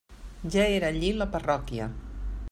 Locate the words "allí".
0.95-1.11